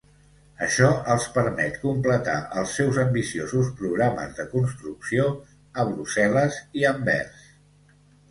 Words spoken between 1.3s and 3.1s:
permet completar els seus